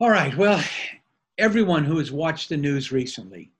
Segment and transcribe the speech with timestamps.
[0.00, 0.32] All right.
[0.36, 0.62] Well,
[1.38, 3.50] everyone who has watched the news recently,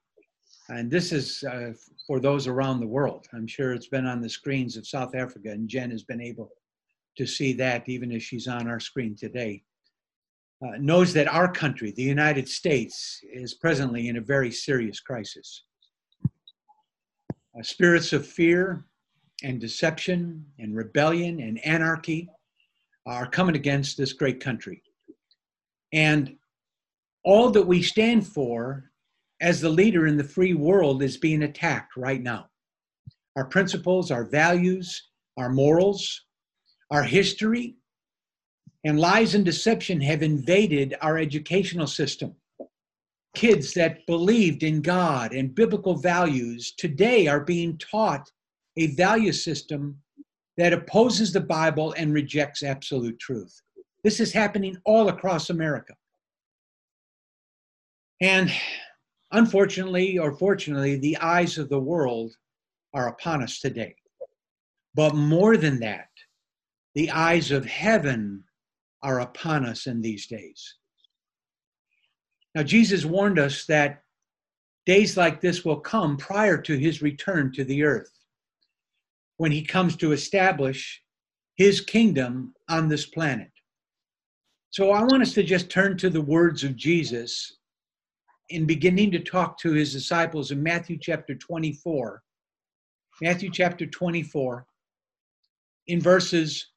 [0.69, 1.73] and this is uh,
[2.07, 5.51] for those around the world, I'm sure it's been on the screens of South Africa,
[5.51, 6.53] and Jen has been able
[7.17, 9.65] to see that even as she's on our screen today,
[10.65, 15.65] uh, knows that our country, the United States, is presently in a very serious crisis.
[16.25, 18.85] Uh, spirits of fear
[19.43, 22.29] and deception and rebellion and anarchy
[23.07, 24.85] are coming against this great country.
[25.93, 26.37] And
[27.25, 28.91] all that we stand for
[29.41, 32.49] as the leader in the free world is being attacked right now.
[33.37, 36.25] Our principles, our values, our morals,
[36.91, 37.77] our history,
[38.85, 42.35] and lies and deception have invaded our educational system.
[43.35, 48.31] Kids that believed in God and biblical values today are being taught
[48.77, 49.99] a value system
[50.57, 53.61] that opposes the Bible and rejects absolute truth.
[54.05, 55.95] This is happening all across America.
[58.21, 58.53] And
[59.33, 62.35] unfortunately, or fortunately, the eyes of the world
[62.95, 63.95] are upon us today.
[64.95, 66.09] But more than that,
[66.95, 68.45] the eyes of heaven
[69.03, 70.75] are upon us in these days.
[72.55, 74.03] Now, Jesus warned us that
[74.87, 78.11] days like this will come prior to his return to the earth
[79.37, 81.03] when he comes to establish
[81.57, 83.51] his kingdom on this planet.
[84.71, 87.57] So I want us to just turn to the words of Jesus
[88.51, 92.23] in beginning to talk to his disciples in Matthew chapter 24.
[93.21, 94.65] Matthew chapter 24,
[95.89, 96.69] in verses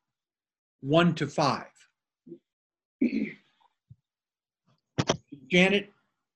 [0.81, 1.65] 1 to 5.
[5.51, 5.89] Janet,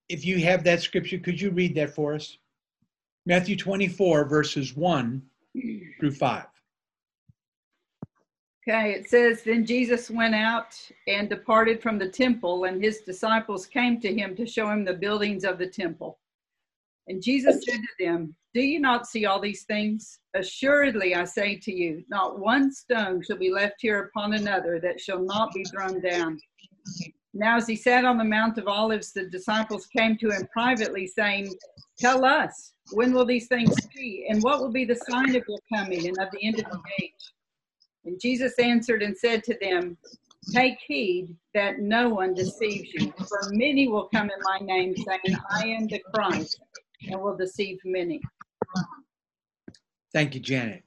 [0.10, 2.38] if you have that scripture, could you read that for us?
[3.26, 5.22] Matthew 24, verses 1
[6.00, 6.46] through 5.
[8.68, 10.76] Okay, it says, Then Jesus went out
[11.08, 14.94] and departed from the temple, and his disciples came to him to show him the
[14.94, 16.18] buildings of the temple.
[17.08, 20.18] And Jesus said to them, Do you not see all these things?
[20.36, 25.00] Assuredly, I say to you, not one stone shall be left here upon another that
[25.00, 26.40] shall not be thrown down.
[27.36, 31.06] Now, as he sat on the Mount of Olives, the disciples came to him privately,
[31.06, 31.54] saying,
[32.00, 34.26] Tell us, when will these things be?
[34.28, 36.82] And what will be the sign of your coming and of the end of the
[37.04, 37.12] age?
[38.06, 39.98] And Jesus answered and said to them,
[40.54, 45.38] Take heed that no one deceives you, for many will come in my name, saying,
[45.50, 46.60] I am the Christ,
[47.10, 48.22] and will deceive many.
[50.14, 50.84] Thank you, Janet.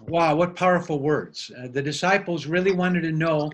[0.00, 1.50] Wow, what powerful words.
[1.58, 3.50] Uh, the disciples really wanted to know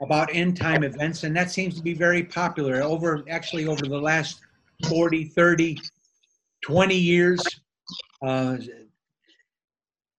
[0.00, 3.98] about end time events, and that seems to be very popular over actually over the
[3.98, 4.40] last
[4.88, 5.80] 40, 30,
[6.62, 7.42] 20 years.
[8.24, 8.56] Uh,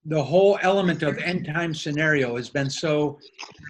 [0.08, 3.20] the whole element of end time scenario has been so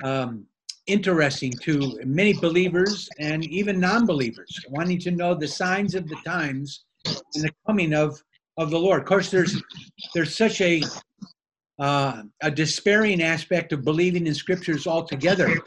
[0.03, 0.45] um,
[0.85, 6.85] interesting to many believers and even non-believers wanting to know the signs of the times
[7.05, 8.21] and the coming of
[8.57, 9.01] of the lord.
[9.01, 9.61] Of course there's
[10.13, 10.83] there's such a
[11.79, 15.61] uh, a despairing aspect of believing in scriptures altogether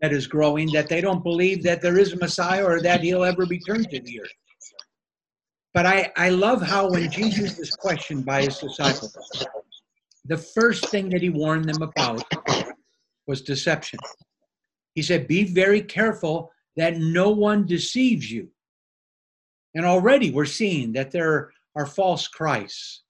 [0.00, 3.24] that is growing that they don't believe that there is a messiah or that he'll
[3.24, 4.30] ever return to the earth.
[5.74, 9.16] But i i love how when jesus is questioned by his disciples
[10.24, 12.22] the first thing that he warned them about
[13.26, 13.98] was deception.
[14.94, 18.48] He said, Be very careful that no one deceives you.
[19.74, 23.02] And already we're seeing that there are false Christs,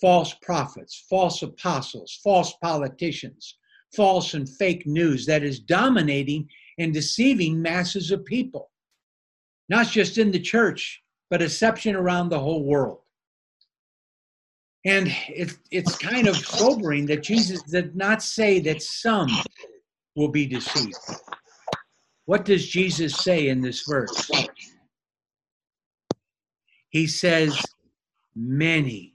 [0.00, 3.56] false prophets, false apostles, false politicians,
[3.94, 6.48] false and fake news that is dominating
[6.78, 8.70] and deceiving masses of people,
[9.68, 13.00] not just in the church, but deception around the whole world.
[14.88, 19.28] And it's it's kind of sobering that Jesus did not say that some
[20.16, 20.96] will be deceived.
[22.24, 24.30] What does Jesus say in this verse?
[26.88, 27.62] He says,
[28.34, 29.14] Many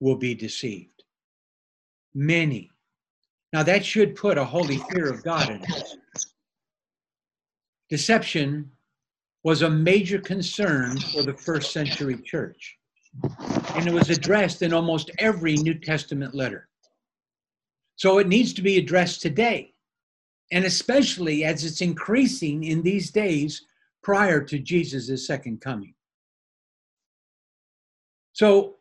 [0.00, 1.02] will be deceived.
[2.12, 2.70] Many.
[3.54, 5.96] Now that should put a holy fear of God in us.
[7.88, 8.70] Deception
[9.44, 12.76] was a major concern for the first century church
[13.22, 16.68] and it was addressed in almost every New Testament letter.
[17.96, 19.74] So it needs to be addressed today,
[20.52, 23.64] and especially as it's increasing in these days
[24.02, 25.94] prior to Jesus' second coming.
[28.32, 28.76] So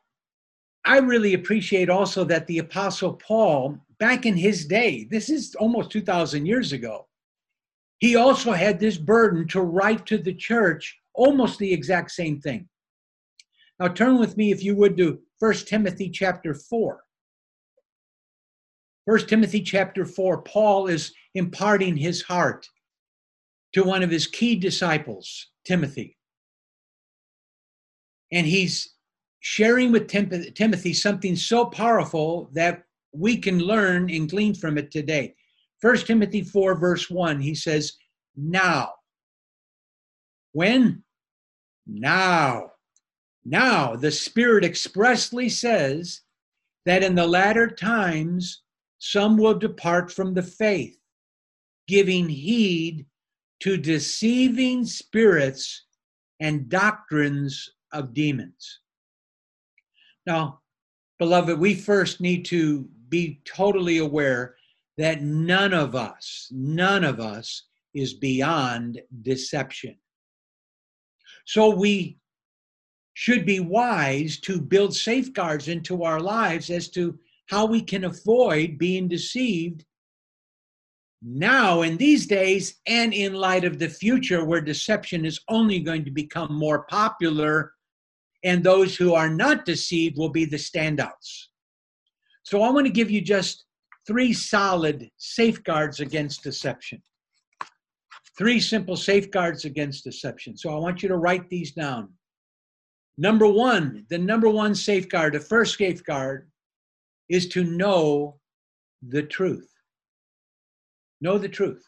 [0.85, 5.91] I really appreciate also that the Apostle Paul, back in his day, this is almost
[5.91, 7.07] 2,000 years ago,
[7.99, 12.67] he also had this burden to write to the church almost the exact same thing.
[13.83, 17.03] Now turn with me, if you would, to 1 Timothy chapter 4.
[19.03, 22.65] 1 Timothy chapter 4, Paul is imparting his heart
[23.73, 26.17] to one of his key disciples, Timothy.
[28.31, 28.93] And he's
[29.41, 34.91] sharing with Tim- Timothy something so powerful that we can learn and glean from it
[34.91, 35.35] today.
[35.81, 37.97] 1 Timothy 4, verse 1, he says,
[38.37, 38.93] Now.
[40.53, 41.03] When?
[41.85, 42.72] Now.
[43.45, 46.21] Now, the Spirit expressly says
[46.85, 48.61] that in the latter times
[48.99, 50.97] some will depart from the faith,
[51.87, 53.05] giving heed
[53.61, 55.85] to deceiving spirits
[56.39, 58.79] and doctrines of demons.
[60.25, 60.61] Now,
[61.19, 64.55] beloved, we first need to be totally aware
[64.97, 67.63] that none of us, none of us
[67.93, 69.97] is beyond deception.
[71.45, 72.17] So we
[73.13, 77.17] should be wise to build safeguards into our lives as to
[77.47, 79.85] how we can avoid being deceived
[81.21, 86.03] now in these days and in light of the future where deception is only going
[86.03, 87.73] to become more popular
[88.43, 91.45] and those who are not deceived will be the standouts.
[92.43, 93.63] So I want to give you just
[94.05, 97.01] three solid safeguards against deception.
[98.37, 100.57] Three simple safeguards against deception.
[100.57, 102.09] So I want you to write these down.
[103.17, 106.49] Number one, the number one safeguard, the first safeguard
[107.29, 108.39] is to know
[109.07, 109.69] the truth.
[111.21, 111.83] Know the truth.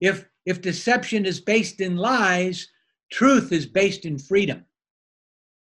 [0.00, 2.68] If, if deception is based in lies,
[3.12, 4.64] truth is based in freedom.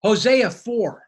[0.02, 1.02] Hosea 4,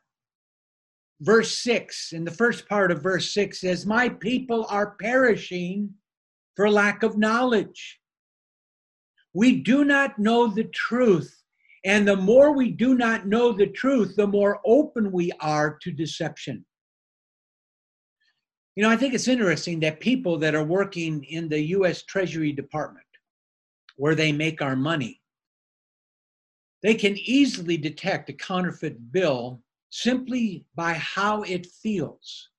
[1.21, 5.95] verse 6, in the first part of verse 6 says, My people are perishing
[6.57, 8.01] for lack of knowledge.
[9.33, 11.38] We do not know the truth.
[11.89, 15.91] And the more we do not know the truth, the more open we are to
[15.91, 16.67] deception.
[18.77, 22.03] You know, I think it's interesting that people that are working in the U.S.
[22.03, 23.07] Treasury Department,
[23.97, 25.23] where they make our money,
[26.83, 32.51] they can easily detect a counterfeit bill simply by how it feels.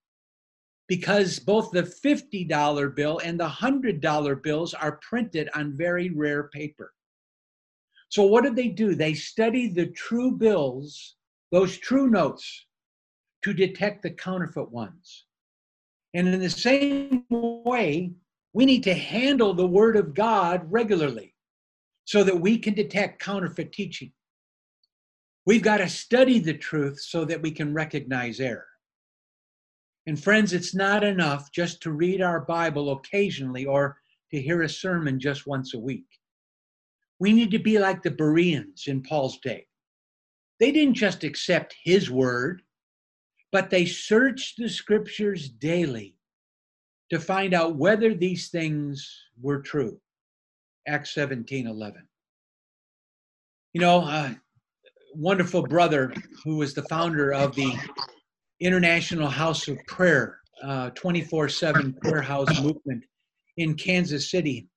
[0.87, 6.93] Because both the $50 bill and the $100 bills are printed on very rare paper.
[8.09, 8.95] So, what did they do?
[8.95, 11.15] They studied the true bills,
[11.51, 12.65] those true notes,
[13.43, 15.25] to detect the counterfeit ones.
[16.13, 18.11] And in the same way,
[18.53, 21.35] we need to handle the Word of God regularly
[22.05, 24.11] so that we can detect counterfeit teaching.
[25.45, 28.65] We've got to study the truth so that we can recognize error.
[30.07, 33.97] And friends, it's not enough just to read our Bible occasionally or
[34.31, 36.18] to hear a sermon just once a week.
[37.19, 39.67] We need to be like the Bereans in Paul's day.
[40.59, 42.61] They didn't just accept his word,
[43.51, 46.15] but they searched the scriptures daily
[47.09, 49.09] to find out whether these things
[49.41, 49.99] were true.
[50.87, 52.07] Acts 17 11.
[53.73, 54.39] You know, a
[55.13, 56.13] wonderful brother
[56.43, 57.73] who was the founder of the
[58.59, 60.39] International House of Prayer,
[60.95, 63.03] 24 uh, 7 prayer house movement
[63.57, 64.67] in Kansas City.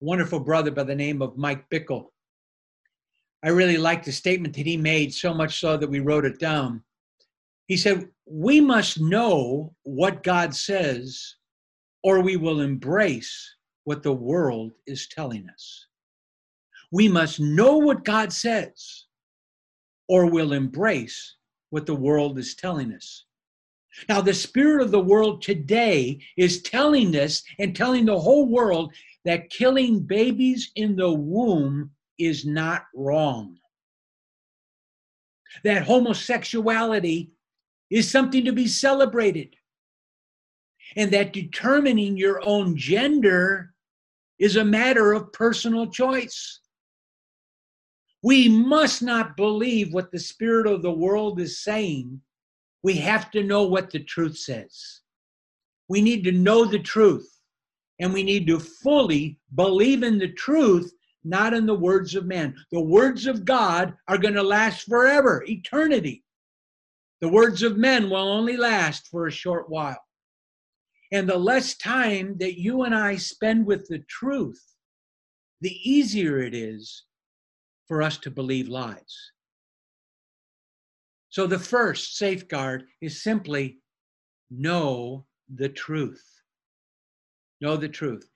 [0.00, 2.06] Wonderful brother by the name of Mike Bickle.
[3.44, 6.38] I really liked the statement that he made, so much so that we wrote it
[6.38, 6.82] down.
[7.66, 11.36] He said, We must know what God says,
[12.02, 15.86] or we will embrace what the world is telling us.
[16.90, 19.04] We must know what God says,
[20.08, 21.36] or we'll embrace
[21.70, 23.24] what the world is telling us.
[24.08, 28.92] Now, the spirit of the world today is telling us and telling the whole world
[29.24, 33.56] that killing babies in the womb is not wrong.
[35.62, 37.30] That homosexuality
[37.90, 39.54] is something to be celebrated.
[40.96, 43.74] And that determining your own gender
[44.38, 46.60] is a matter of personal choice.
[48.22, 52.20] We must not believe what the spirit of the world is saying.
[52.82, 55.00] We have to know what the truth says.
[55.88, 57.28] We need to know the truth,
[58.00, 62.54] and we need to fully believe in the truth, not in the words of man.
[62.72, 66.24] The words of God are going to last forever, eternity.
[67.20, 70.02] The words of men will only last for a short while.
[71.12, 74.60] And the less time that you and I spend with the truth,
[75.60, 77.04] the easier it is
[77.86, 79.30] for us to believe lies.
[81.28, 83.78] So the first safeguard is simply
[84.50, 86.33] know the truth
[87.64, 88.28] know the truth.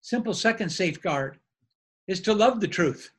[0.00, 1.38] Simple second safeguard
[2.06, 3.10] is to love the truth.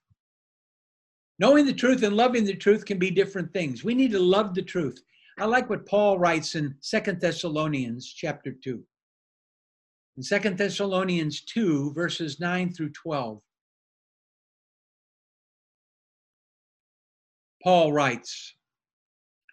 [1.37, 3.83] Knowing the truth and loving the truth can be different things.
[3.83, 5.01] We need to love the truth.
[5.37, 8.83] I like what Paul writes in Second Thessalonians chapter 2.
[10.17, 13.41] In Second Thessalonians 2, verses 9 through 12,
[17.63, 18.55] Paul writes,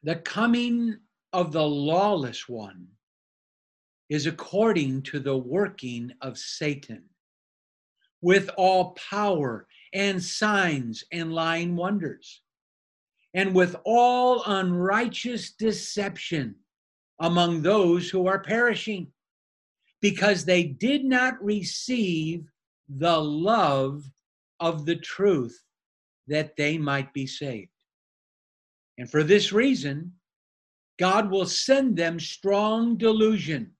[0.03, 0.97] The coming
[1.33, 2.89] of the lawless one
[4.09, 7.05] is according to the working of Satan,
[8.21, 12.43] with all power and signs and lying wonders,
[13.35, 16.55] and with all unrighteous deception
[17.21, 19.09] among those who are perishing,
[20.01, 22.45] because they did not receive
[22.89, 24.05] the love
[24.61, 25.63] of the truth
[26.29, 27.71] that they might be saved.
[28.99, 30.13] And for this reason,
[30.99, 33.73] God will send them strong delusion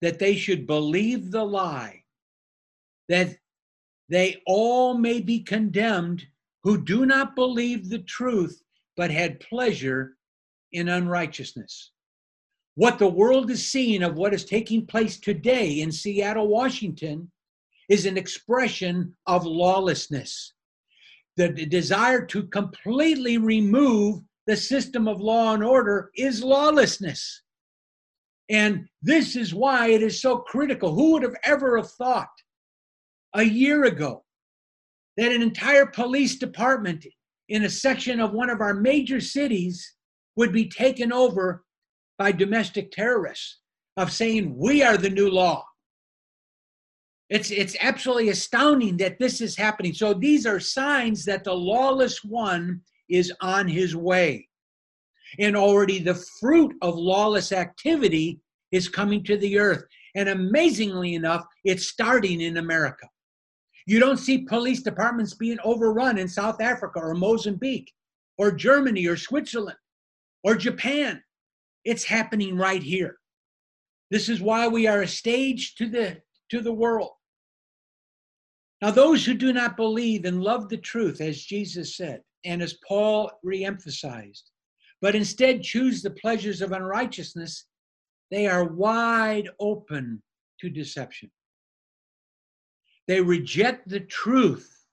[0.00, 2.02] that they should believe the lie,
[3.08, 3.36] that
[4.08, 6.26] they all may be condemned
[6.62, 8.62] who do not believe the truth,
[8.96, 10.16] but had pleasure
[10.72, 11.92] in unrighteousness.
[12.74, 17.30] What the world is seeing of what is taking place today in Seattle, Washington,
[17.88, 20.54] is an expression of lawlessness.
[21.36, 27.42] The desire to completely remove the system of law and order is lawlessness.
[28.50, 30.92] And this is why it is so critical.
[30.92, 32.28] Who would have ever have thought
[33.34, 34.24] a year ago
[35.16, 37.06] that an entire police department
[37.48, 39.94] in a section of one of our major cities
[40.36, 41.64] would be taken over
[42.18, 43.60] by domestic terrorists
[43.96, 45.64] of saying we are the new law.
[47.28, 49.94] It's it's absolutely astounding that this is happening.
[49.94, 54.48] So these are signs that the lawless one is on his way.
[55.38, 58.40] And already the fruit of lawless activity
[58.72, 59.84] is coming to the earth.
[60.14, 63.08] And amazingly enough, it's starting in America.
[63.86, 67.92] You don't see police departments being overrun in South Africa or Mozambique
[68.38, 69.78] or Germany or Switzerland
[70.44, 71.22] or Japan.
[71.84, 73.16] It's happening right here.
[74.10, 76.20] This is why we are a stage to the
[76.50, 77.12] to the world.
[78.82, 82.78] Now, those who do not believe and love the truth, as Jesus said, and as
[82.86, 84.42] Paul reemphasized,
[85.00, 87.66] but instead choose the pleasures of unrighteousness,
[88.30, 90.22] they are wide open
[90.60, 91.30] to deception.
[93.08, 94.86] They reject the truth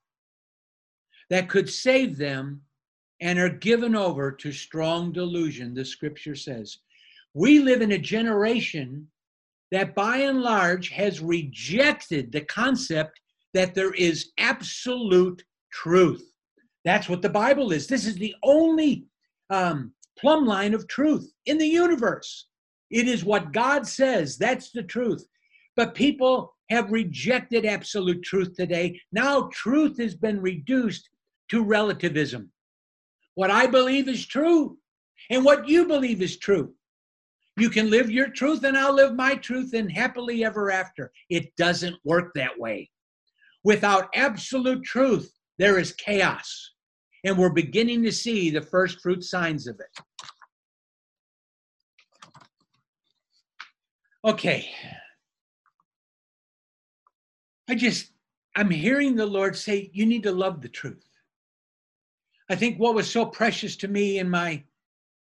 [1.30, 2.62] that could save them
[3.20, 6.78] and are given over to strong delusion, the scripture says.
[7.34, 9.08] We live in a generation
[9.70, 13.20] that by and large has rejected the concept
[13.54, 16.32] that there is absolute truth.
[16.84, 17.86] That's what the Bible is.
[17.86, 19.06] This is the only
[19.50, 22.46] um, plumb line of truth in the universe.
[22.90, 24.38] It is what God says.
[24.38, 25.26] That's the truth.
[25.76, 29.00] But people have rejected absolute truth today.
[29.12, 31.08] Now, truth has been reduced
[31.50, 32.50] to relativism.
[33.34, 34.78] What I believe is true,
[35.30, 36.74] and what you believe is true.
[37.56, 41.10] You can live your truth, and I'll live my truth, and happily ever after.
[41.30, 42.90] It doesn't work that way.
[43.64, 46.72] Without absolute truth, there is chaos.
[47.24, 50.04] And we're beginning to see the first fruit signs of it.
[54.24, 54.68] Okay.
[57.68, 58.12] I just,
[58.56, 61.04] I'm hearing the Lord say, you need to love the truth.
[62.50, 64.62] I think what was so precious to me in my,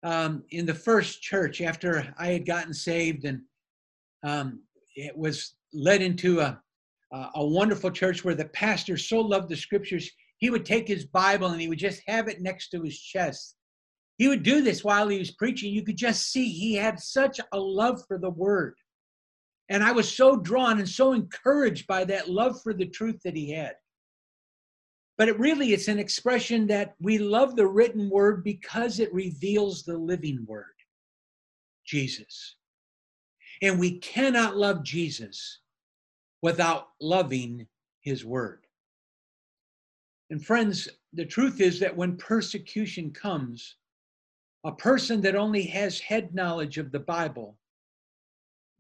[0.03, 3.43] um, in the first church after I had gotten saved and
[4.23, 4.61] um,
[4.97, 6.61] it was led into a,
[7.13, 10.11] a wonderful church where the pastor so loved the scriptures,
[10.41, 13.55] he would take his Bible and he would just have it next to his chest.
[14.17, 15.73] He would do this while he was preaching.
[15.73, 18.75] You could just see he had such a love for the word.
[19.69, 23.37] And I was so drawn and so encouraged by that love for the truth that
[23.37, 23.75] he had.
[25.17, 29.85] But it really it's an expression that we love the written word because it reveals
[29.85, 30.65] the living word,
[31.85, 32.57] Jesus.
[33.63, 35.61] And we cannot love Jesus
[36.43, 37.67] without loving
[38.01, 38.65] his word.
[40.31, 43.77] And friends, the truth is that when persecution comes,
[44.65, 47.59] a person that only has head knowledge of the Bible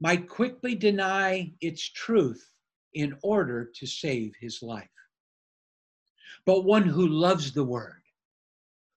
[0.00, 2.46] might quickly deny its truth
[2.94, 4.88] in order to save his life.
[6.46, 8.02] But one who loves the word,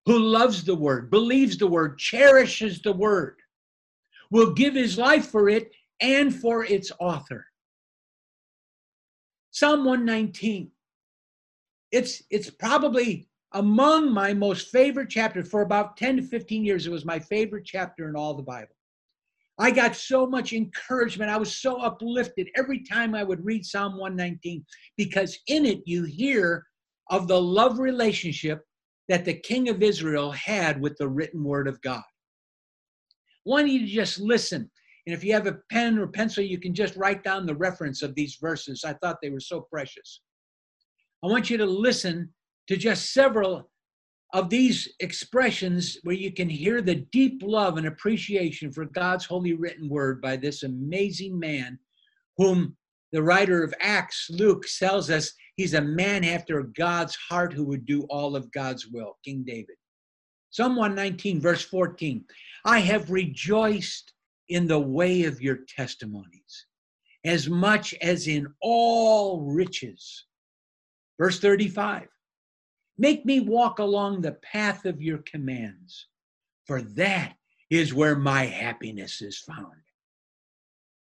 [0.06, 3.38] who loves the word, believes the word, cherishes the word,
[4.30, 7.48] will give his life for it and for its author.
[9.52, 10.72] Psalm 119.
[11.94, 15.48] It's, it's probably among my most favorite chapters.
[15.48, 18.76] For about 10 to 15 years, it was my favorite chapter in all the Bible.
[19.58, 21.32] I got so much encouragement.
[21.32, 24.66] I was so uplifted every time I would read Psalm 119
[24.98, 26.66] because in it you hear
[27.10, 28.62] of the love relationship
[29.08, 32.04] that the king of Israel had with the written word of God.
[33.46, 34.70] Want you to just listen
[35.06, 38.02] and if you have a pen or pencil, you can just write down the reference
[38.02, 38.84] of these verses.
[38.86, 40.22] I thought they were so precious.
[41.24, 42.34] I want you to listen
[42.68, 43.70] to just several
[44.34, 49.54] of these expressions where you can hear the deep love and appreciation for God's holy
[49.54, 51.80] written word by this amazing man,
[52.38, 52.76] whom
[53.14, 57.86] the writer of Acts, Luke, tells us he's a man after God's heart who would
[57.86, 59.76] do all of God's will, King David.
[60.50, 62.26] Psalm 119, verse 14
[62.66, 64.14] I have rejoiced
[64.50, 66.66] in the way of your testimonies
[67.24, 70.26] as much as in all riches.
[71.20, 72.08] Verse 35
[72.98, 76.08] Make me walk along the path of your commands,
[76.66, 77.36] for that
[77.70, 79.82] is where my happiness is found.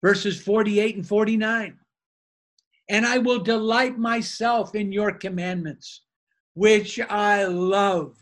[0.03, 1.77] Verses 48 and 49
[2.89, 6.01] And I will delight myself in your commandments,
[6.53, 8.15] which I love.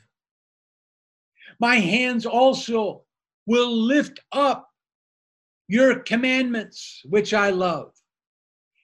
[1.59, 3.03] My hands also
[3.45, 4.69] will lift up
[5.67, 7.93] your commandments, which I love,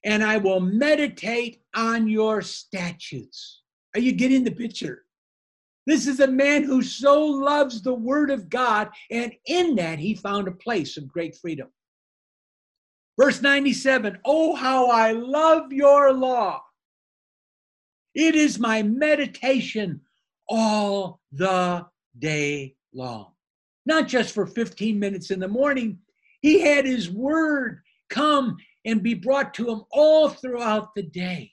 [0.06, 3.64] and I will meditate on your statutes.
[3.96, 5.02] Are you getting the picture?
[5.88, 10.16] This is a man who so loves the word of God, and in that he
[10.16, 11.68] found a place of great freedom.
[13.20, 16.62] Verse 97 Oh, how I love your law!
[18.14, 20.02] It is my meditation
[20.48, 21.86] all the
[22.18, 23.32] day long.
[23.86, 26.00] Not just for 15 minutes in the morning,
[26.42, 31.52] he had his word come and be brought to him all throughout the day.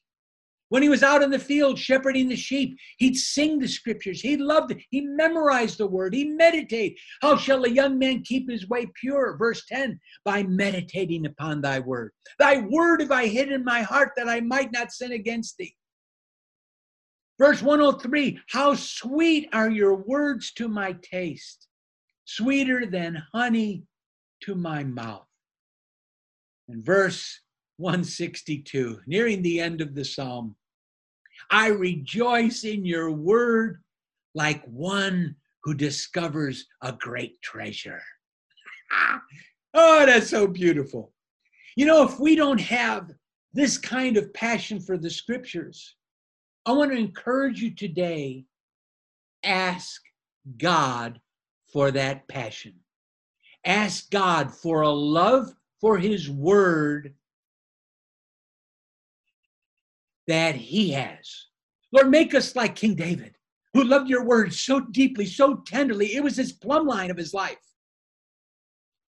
[0.73, 4.23] When he was out in the field shepherding the sheep, he'd sing the scriptures.
[4.23, 4.79] He loved it.
[4.89, 6.15] He memorized the word.
[6.15, 6.97] He meditated.
[7.21, 9.37] How shall a young man keep his way pure?
[9.37, 12.12] Verse 10 by meditating upon thy word.
[12.39, 15.77] Thy word have I hid in my heart that I might not sin against thee.
[17.39, 21.69] Verse 103 How sweet are your words to my taste,
[22.25, 23.85] sweeter than honey
[24.45, 25.27] to my mouth.
[26.81, 27.41] Verse
[27.76, 30.57] 162, nearing the end of the psalm,
[31.50, 33.83] I rejoice in your word
[34.35, 38.02] like one who discovers a great treasure.
[39.75, 41.13] oh, that's so beautiful.
[41.76, 43.11] You know, if we don't have
[43.52, 45.97] this kind of passion for the scriptures,
[46.67, 48.45] I want to encourage you today
[49.43, 50.00] ask
[50.58, 51.21] God
[51.73, 52.75] for that passion.
[53.65, 57.12] Ask God for a love for His Word
[60.26, 61.47] that he has.
[61.92, 63.34] Lord, make us like King David,
[63.75, 66.14] who loved your word so deeply, so tenderly.
[66.14, 67.58] It was his plumb line of his life.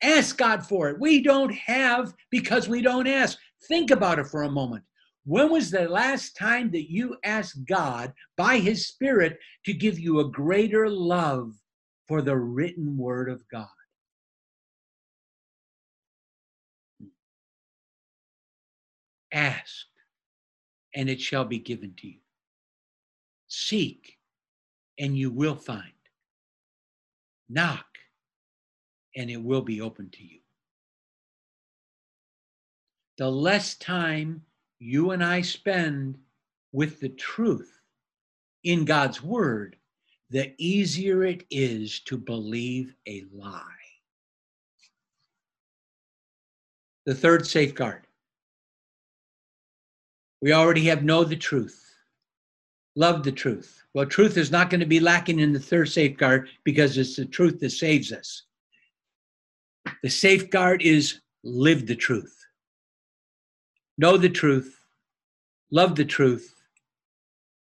[0.03, 1.01] Ask God for it.
[1.01, 3.39] We don't have because we don't ask.
[3.69, 4.85] Think about it for a moment.
[5.25, 10.21] When was the last time that you asked God by his Spirit to give you
[10.21, 11.55] a greater love
[12.07, 13.69] for the written word of God?
[19.35, 19.87] Ask
[20.95, 22.21] and it shall be given to you.
[23.49, 24.17] Seek,
[24.99, 25.93] and you will find.
[27.49, 27.87] Knock,
[29.17, 30.39] and it will be open to you.
[33.19, 34.43] The less time
[34.79, 36.17] you and I spend
[36.73, 37.81] with the truth
[38.63, 39.77] in God's word,
[40.31, 43.63] the easier it is to believe a lie.
[47.05, 48.07] The third safeguard
[50.45, 51.97] we already have know the truth,
[52.97, 53.83] love the truth.
[53.95, 57.25] Well, truth is not going to be lacking in the third safeguard because it's the
[57.25, 58.43] truth that saves us.
[60.03, 62.45] The safeguard is live the truth,
[63.97, 64.79] know the truth,
[65.71, 66.55] love the truth,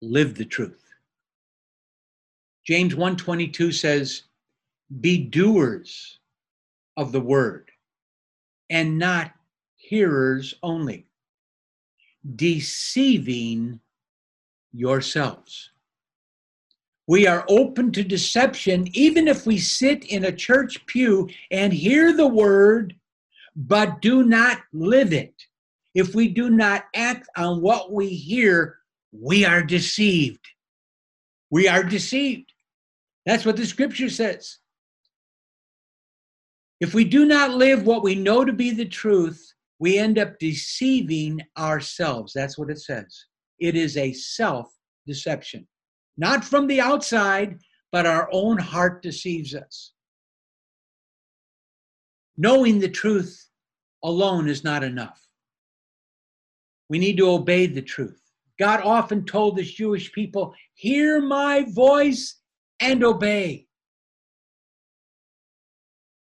[0.02, 0.84] live the truth.
[2.66, 4.24] James 1:22 says,
[5.02, 6.18] "Be doers
[6.98, 7.70] of the word
[8.72, 9.36] and not
[9.76, 11.06] hearers only."
[12.36, 13.80] Deceiving
[14.74, 15.72] yourselves.
[17.08, 22.14] We are open to deception even if we sit in a church pew and hear
[22.14, 22.96] the word,
[23.56, 25.34] but do not live it.
[25.94, 28.80] If we do not act on what we hear,
[29.12, 30.46] we are deceived.
[31.52, 32.52] We are deceived.
[33.26, 34.58] That's what the scripture says.
[36.82, 40.40] If we do not live what we know to be the truth, we end up
[40.40, 42.34] deceiving ourselves.
[42.34, 43.26] That's what it says.
[43.60, 44.72] It is a self
[45.06, 45.68] deception,
[46.18, 47.60] not from the outside,
[47.92, 49.94] but our own heart deceives us.
[52.38, 53.50] Knowing the truth
[54.04, 55.22] alone is not enough.
[56.90, 58.22] We need to obey the truth.
[58.60, 62.40] God often told his Jewish people, Hear my voice
[62.80, 63.68] and obey.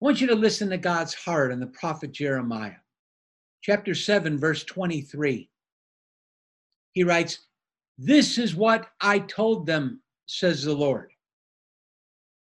[0.00, 2.76] I want you to listen to God's heart and the prophet Jeremiah
[3.68, 5.50] chapter 7, verse 23.
[6.92, 7.40] He writes,
[7.98, 11.10] This is what I told them, says the Lord.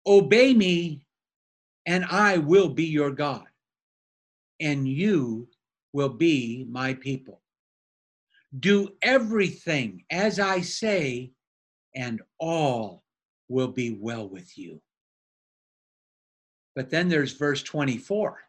[0.06, 1.04] Obey me,
[1.84, 3.44] and I will be your God,
[4.58, 5.48] and you
[5.92, 7.42] will be my people.
[8.58, 11.32] Do everything as I say,
[11.94, 13.02] and all
[13.50, 14.80] will be well with you.
[16.74, 18.47] But then there's verse 24.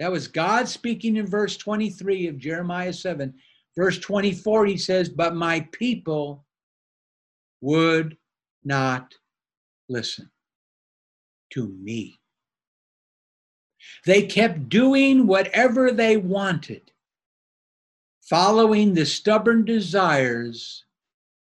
[0.00, 3.34] That was God speaking in verse 23 of Jeremiah 7.
[3.76, 6.46] Verse 24, he says, But my people
[7.60, 8.16] would
[8.64, 9.14] not
[9.90, 10.30] listen
[11.50, 12.18] to me.
[14.06, 16.90] They kept doing whatever they wanted,
[18.22, 20.86] following the stubborn desires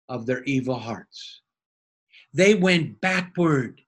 [0.08, 1.42] of their evil hearts.
[2.34, 3.82] They went backward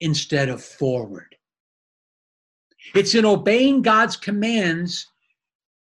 [0.00, 1.31] instead of forward.
[2.94, 5.06] It's in obeying God's commands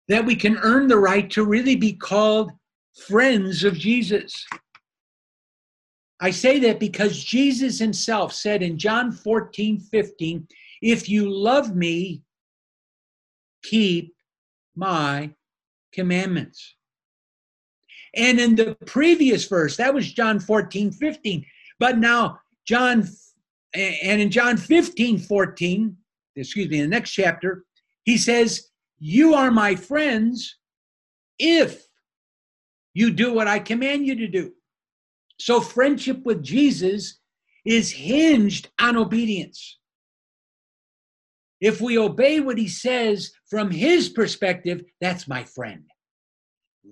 [0.08, 2.52] that we can earn the right to really be called
[3.08, 4.46] friends of Jesus.
[6.20, 10.48] I say that because Jesus himself said in John 14, 15,
[10.82, 12.22] if you love me,
[13.64, 14.14] keep
[14.76, 15.32] my
[15.94, 16.76] commandments.
[18.16, 21.46] And in the previous verse, that was John 14, 15.
[21.80, 23.08] But now, John,
[23.74, 25.96] and in John 15, 14,
[26.36, 27.66] excuse me, in the next chapter,
[28.04, 30.58] he says, You are my friends
[31.38, 31.86] if
[32.94, 34.54] you do what I command you to do.
[35.40, 37.20] So, friendship with Jesus
[37.66, 39.78] is hinged on obedience.
[41.62, 45.84] If we obey what he says from his perspective, that's my friend.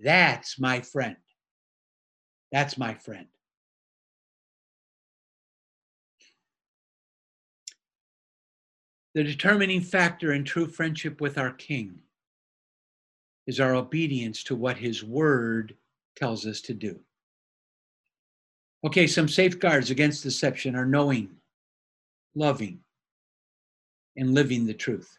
[0.04, 1.16] That's my friend.
[2.52, 3.28] That's my friend.
[9.18, 12.02] The determining factor in true friendship with our King
[13.48, 15.76] is our obedience to what his word
[16.16, 17.00] tells us to do.
[18.86, 21.32] Okay, some safeguards against deception are knowing,
[22.36, 22.82] loving,
[24.16, 25.18] and living the truth.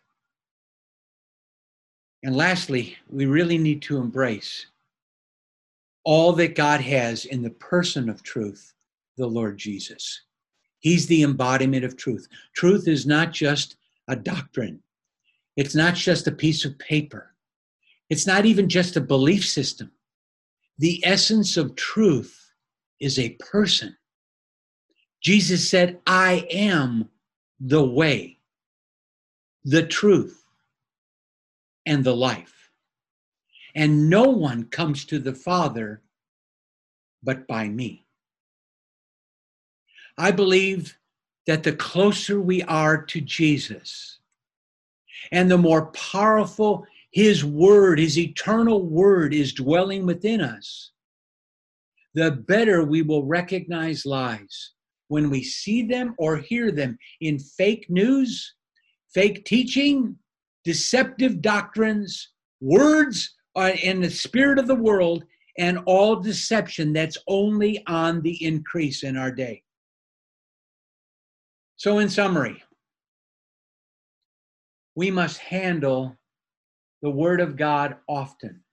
[2.22, 4.66] And lastly, we really need to embrace
[6.04, 8.74] all that God has in the person of truth,
[9.16, 10.20] the Lord Jesus.
[10.78, 12.28] He's the embodiment of truth.
[12.54, 13.74] Truth is not just
[14.08, 14.82] a doctrine,
[15.56, 17.34] it's not just a piece of paper,
[18.10, 19.92] it's not even just a belief system.
[20.78, 22.52] The essence of truth
[23.00, 23.96] is a person.
[25.22, 27.10] Jesus said, I am
[27.60, 28.38] the way,
[29.64, 30.44] the truth,
[31.86, 32.70] and the life.
[33.74, 36.02] And no one comes to the Father
[37.22, 38.06] but by me.
[40.16, 40.98] I believe
[41.48, 44.18] that the closer we are to Jesus
[45.32, 50.90] and the more powerful his word, his eternal word, is dwelling within us,
[52.12, 54.72] the better we will recognize lies
[55.08, 58.54] when we see them or hear them in fake news,
[59.08, 60.14] fake teaching,
[60.64, 62.28] deceptive doctrines,
[62.60, 65.24] words uh, in the spirit of the world,
[65.56, 69.62] and all deception that's only on the increase in our day.
[71.78, 72.60] So, in summary,
[74.96, 76.16] we must handle
[77.02, 78.64] the Word of God often,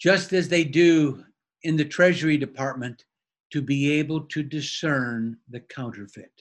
[0.00, 1.22] just as they do
[1.62, 3.04] in the Treasury Department
[3.52, 6.32] to be able to discern the counterfeit.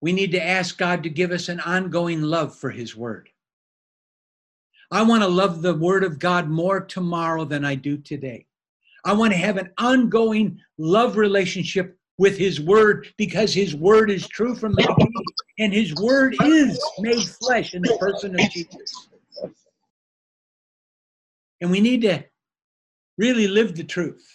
[0.00, 3.28] We need to ask God to give us an ongoing love for His Word.
[4.90, 8.46] I want to love the Word of God more tomorrow than I do today.
[9.04, 14.26] I want to have an ongoing love relationship with His Word because His Word is
[14.28, 15.24] true from the beginning
[15.58, 19.08] and His Word is made flesh in the person of Jesus.
[21.60, 22.24] And we need to
[23.18, 24.26] really live the truth,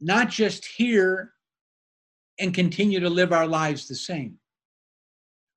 [0.00, 1.32] not just hear
[2.40, 4.38] and continue to live our lives the same.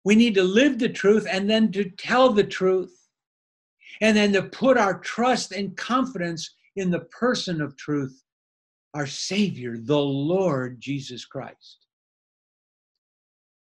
[0.04, 2.95] We need to live the truth and then to tell the truth,
[4.02, 8.24] and then to put our trust and confidence in the person of truth,
[8.94, 11.86] our Savior, the Lord Jesus Christ.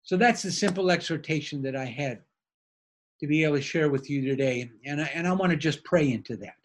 [0.04, 2.22] So that's the simple exhortation that I had
[3.20, 4.70] to be able to share with you today.
[4.86, 6.56] And I, and I want to just pray into that.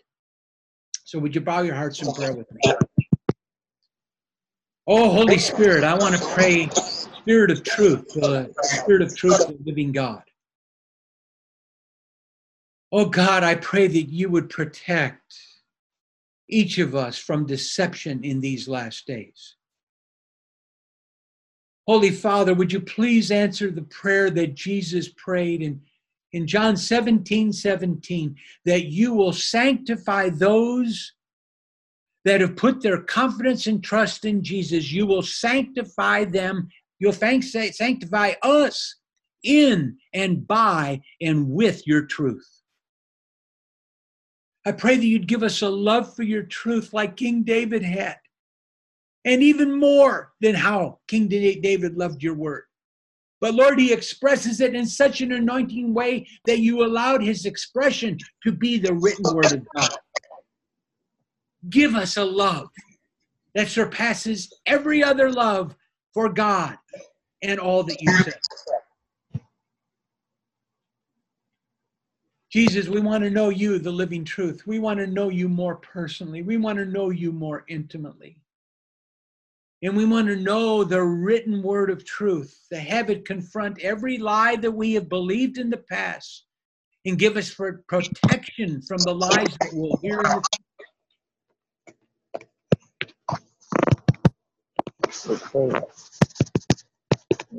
[1.05, 2.61] So would you bow your hearts in prayer with me?
[4.89, 9.59] Oh, Holy Spirit, I want to pray Spirit of truth, the Spirit of truth, the
[9.65, 10.23] living God.
[12.93, 15.37] Oh God, I pray that you would protect
[16.49, 19.57] each of us from deception in these last days.
[21.87, 25.81] Holy Father, would you please answer the prayer that Jesus prayed in,
[26.33, 31.13] in John 17 17, that you will sanctify those
[32.27, 36.69] that have put their confidence and trust in Jesus, you will sanctify them.
[36.99, 38.97] You'll sanctify us
[39.45, 42.56] in and by and with your truth.
[44.67, 48.17] I pray that you'd give us a love for your truth like King David had,
[49.25, 52.65] and even more than how King David loved your word.
[53.41, 58.19] But Lord, he expresses it in such an anointing way that you allowed his expression
[58.45, 59.99] to be the written word of God.
[61.69, 62.69] Give us a love
[63.55, 65.77] that surpasses every other love
[66.13, 66.77] for God
[67.41, 68.41] and all that you said.
[72.57, 74.67] Jesus, we want to know you, the living truth.
[74.67, 76.41] We want to know you more personally.
[76.41, 78.39] We want to know you more intimately.
[79.83, 84.17] And we want to know the written word of truth, to have it confront every
[84.17, 86.47] lie that we have believed in the past
[87.05, 90.43] and give us for protection from the lies that we'll hear in the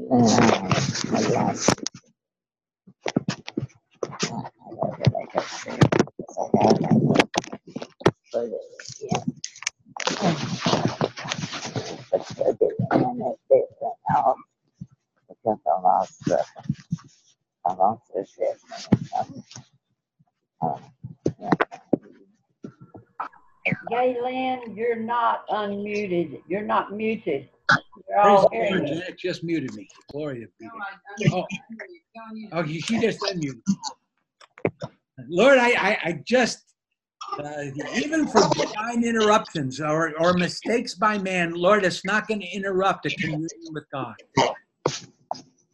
[0.10, 1.84] oh,
[23.92, 26.42] Gaylan, you're not unmuted.
[26.48, 27.50] You're not muted.
[28.10, 29.02] You're all the Lord, hearing.
[29.18, 29.88] Just muted me.
[30.12, 30.66] Gloria to be.
[30.66, 31.34] No, there.
[31.34, 31.48] I- Oh.
[32.54, 33.62] Oh, she she just unmuted.
[35.30, 36.63] Lord, I, I, I just,
[37.40, 37.63] uh,
[37.96, 43.06] even for divine interruptions or, or mistakes by man, Lord, it's not going to interrupt
[43.06, 44.16] a communion with God.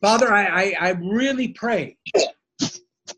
[0.02, 1.98] Father, I, I, I really pray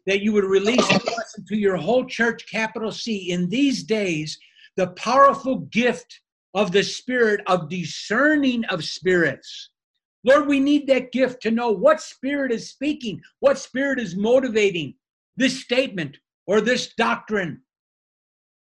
[0.05, 0.89] that you would release
[1.47, 4.37] to your whole church, capital C, in these days,
[4.77, 6.21] the powerful gift
[6.53, 9.69] of the spirit of discerning of spirits.
[10.23, 14.95] Lord, we need that gift to know what spirit is speaking, what spirit is motivating
[15.37, 17.61] this statement or this doctrine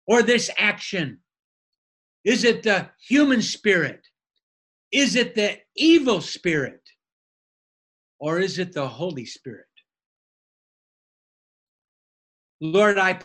[0.07, 1.21] or this action.
[2.25, 4.01] Is it the human spirit?
[4.91, 6.81] Is it the evil spirit?
[8.19, 9.67] Or is it the Holy Spirit?
[12.61, 13.19] Lord, I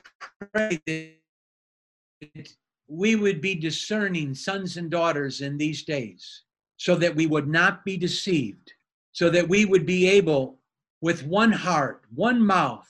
[0.53, 2.49] pray that
[2.87, 6.43] we would be discerning sons and daughters in these days
[6.77, 8.73] so that we would not be deceived,
[9.11, 10.59] so that we would be able,
[11.01, 12.87] with one heart, one mouth,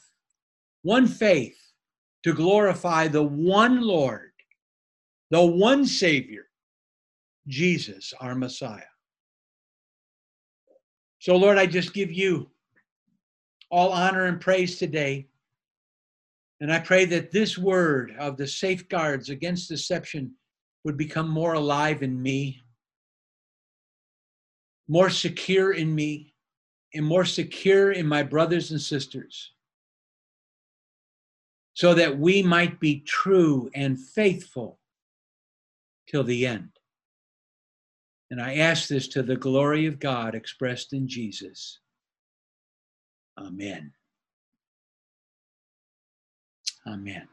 [0.83, 1.57] one faith,
[2.23, 4.31] to glorify the one Lord,
[5.31, 6.45] the one Savior,
[7.47, 8.81] Jesus, our Messiah.
[11.19, 12.49] So, Lord, I just give you
[13.69, 15.28] all honor and praise today.
[16.61, 20.33] And I pray that this word of the safeguards against deception
[20.83, 22.61] would become more alive in me,
[24.87, 26.33] more secure in me,
[26.93, 29.53] and more secure in my brothers and sisters,
[31.73, 34.79] so that we might be true and faithful
[36.07, 36.71] till the end.
[38.31, 41.79] And I ask this to the glory of God expressed in Jesus.
[43.37, 43.93] Amen.
[46.89, 47.27] Amen.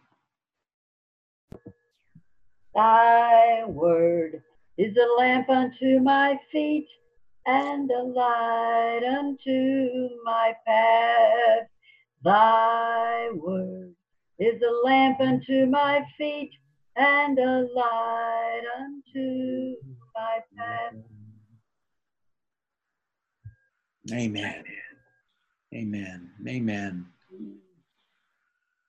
[2.75, 4.43] Thy word
[4.77, 6.87] is a lamp unto my feet
[7.47, 11.69] and a light unto my path.
[12.23, 13.95] Thy word
[14.39, 16.51] is a lamp unto my feet
[16.97, 19.77] and a light unto
[20.15, 20.93] my path.
[24.13, 24.65] Amen.
[25.75, 26.31] Amen.
[26.47, 27.07] Amen.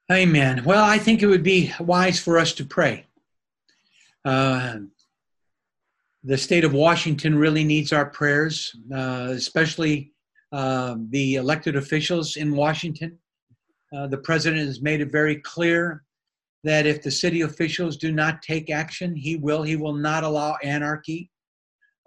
[0.10, 0.64] Amen.
[0.64, 3.08] Well, I think it would be wise for us to pray.
[4.24, 4.78] Uh,
[6.24, 10.14] the state of Washington really needs our prayers, uh, especially
[10.54, 13.18] uh, the elected officials in Washington.
[13.94, 16.04] Uh, the president has made it very clear
[16.64, 19.62] that if the city officials do not take action, he will.
[19.62, 21.30] He will not allow anarchy.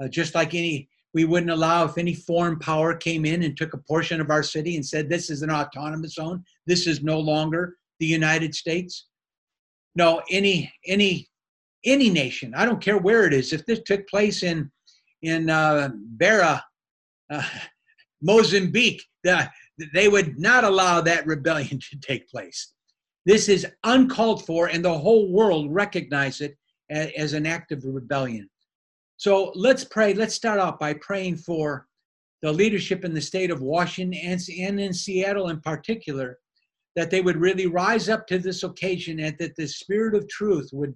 [0.03, 3.75] Uh, just like any, we wouldn't allow if any foreign power came in and took
[3.75, 6.43] a portion of our city and said this is an autonomous zone.
[6.67, 9.07] This is no longer the United States.
[9.95, 11.29] No, any any
[11.85, 12.55] any nation.
[12.57, 13.53] I don't care where it is.
[13.53, 14.71] If this took place in
[15.23, 16.63] in uh, Beira,
[17.31, 17.43] uh,
[18.23, 19.49] Mozambique, the,
[19.95, 22.73] they would not allow that rebellion to take place.
[23.27, 26.57] This is uncalled for, and the whole world recognize it
[26.91, 28.49] as, as an act of rebellion.
[29.19, 30.15] So let's pray.
[30.15, 31.87] Let's start out by praying for
[32.41, 34.19] the leadership in the state of Washington
[34.59, 36.39] and in Seattle in particular,
[36.97, 40.71] that they would really rise up to this occasion and that the spirit of truth
[40.73, 40.95] would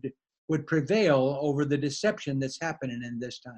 [0.48, 3.54] would prevail over the deception that's happening in this time.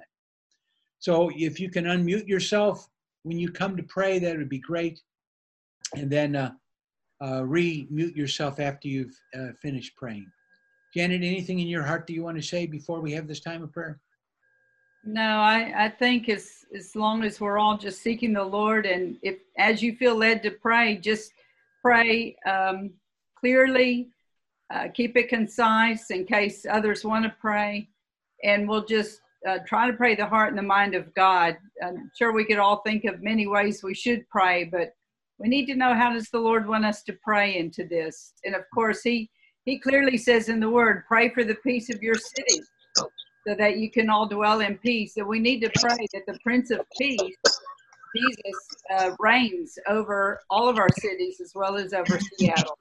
[1.00, 2.88] So if you can unmute yourself
[3.24, 5.00] when you come to pray, that would be great.
[5.96, 6.52] And then uh,
[7.20, 10.30] uh, re-mute yourself after you've uh, finished praying.
[10.94, 13.62] Janet, anything in your heart that you want to say before we have this time
[13.62, 14.00] of prayer?
[15.04, 19.16] No, I, I think as as long as we're all just seeking the Lord, and
[19.22, 21.32] if as you feel led to pray, just
[21.86, 22.90] pray um,
[23.38, 24.08] clearly,
[24.74, 27.88] uh, keep it concise in case others want to pray,
[28.42, 31.56] and we'll just uh, try to pray the heart and the mind of God.
[31.84, 34.94] I'm sure we could all think of many ways we should pray, but
[35.38, 38.32] we need to know how does the Lord want us to pray into this.
[38.44, 39.30] And of course, He
[39.64, 42.62] He clearly says in the Word, pray for the peace of your city
[43.46, 45.14] so that you can all dwell in peace.
[45.14, 47.36] So we need to pray that the Prince of Peace,
[48.16, 52.78] Jesus, uh, reigns over all of our cities as well as over Seattle.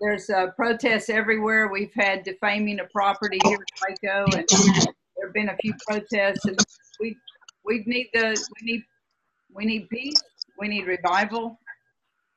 [0.00, 1.68] There's uh, protests everywhere.
[1.68, 6.44] We've had defaming of property here in Waco, and there have been a few protests.
[6.44, 6.58] And
[7.00, 7.16] we
[7.64, 8.82] we need the we need
[9.54, 10.22] we need peace.
[10.58, 11.58] We need revival.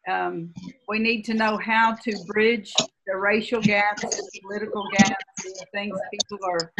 [0.10, 0.54] Um,
[0.88, 2.74] we need to know how to bridge
[3.06, 6.72] the racial gaps, the political gaps, the things people are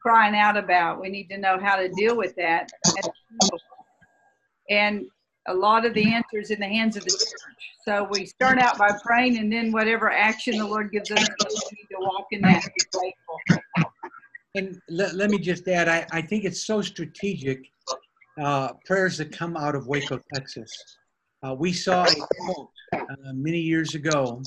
[0.00, 1.00] crying out about.
[1.00, 2.70] We need to know how to deal with that.
[4.70, 5.06] And
[5.46, 7.54] a lot of the answers in the hands of the church.
[7.84, 11.76] So we start out by praying, and then whatever action the Lord gives us, we
[11.76, 12.66] need to walk in that.
[14.54, 17.66] And let, let me just add, I, I think it's so strategic,
[18.40, 20.72] uh, prayers that come out of Waco, Texas.
[21.42, 24.40] Uh, we saw a quote uh, many years ago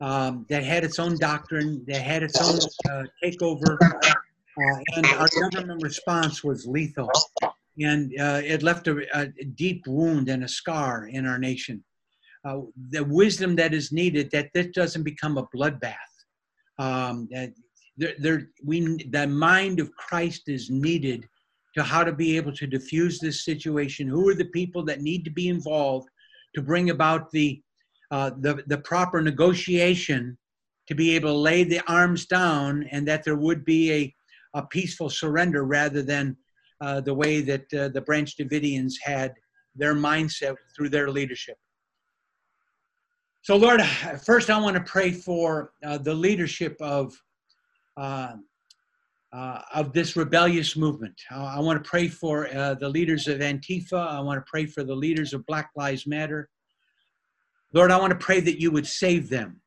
[0.00, 2.58] um, that had its own doctrine, that had its own
[2.90, 7.10] uh, takeover, uh, and our government response was lethal.
[7.78, 11.84] And uh, it left a, a, deep wound and a scar in our nation.
[12.44, 15.94] Uh, the wisdom that is needed that this doesn't become a bloodbath.
[16.78, 17.28] Um,
[17.96, 18.80] there, there, we,
[19.10, 21.26] the mind of Christ is needed
[21.76, 24.08] to how to be able to diffuse this situation.
[24.08, 26.08] Who are the people that need to be involved
[26.54, 27.60] to bring about the,
[28.10, 30.36] uh, the, the proper negotiation
[30.88, 34.14] to be able to lay the arms down and that there would be a
[34.54, 36.36] a peaceful surrender rather than
[36.80, 39.34] uh, the way that uh, the Branch Davidians had
[39.74, 41.56] their mindset through their leadership.
[43.42, 43.82] So, Lord,
[44.24, 47.14] first I want to pray for uh, the leadership of
[47.96, 48.34] uh,
[49.32, 51.14] uh, of this rebellious movement.
[51.30, 52.48] I want to pray for
[52.80, 54.08] the leaders of Antifa.
[54.08, 56.48] I want to pray for the leaders of Black Lives Matter.
[57.72, 59.60] Lord, I want to pray that you would save them.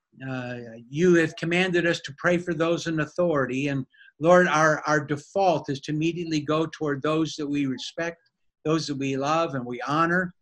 [0.90, 3.86] you have commanded us to pray for those in authority, and
[4.20, 8.18] Lord, our, our default is to immediately go toward those that we respect,
[8.64, 10.34] those that we love and we honor.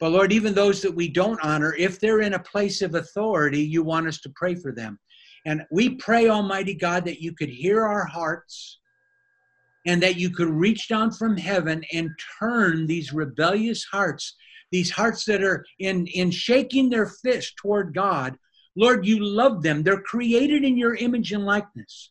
[0.00, 3.60] But Lord, even those that we don't honor, if they're in a place of authority,
[3.60, 4.98] you want us to pray for them.
[5.46, 8.78] And we pray, Almighty God, that you could hear our hearts
[9.86, 14.36] and that you could reach down from heaven and turn these rebellious hearts,
[14.70, 18.36] these hearts that are in, in shaking their fist toward God.
[18.76, 19.82] Lord, you love them.
[19.82, 22.10] They're created in your image and likeness.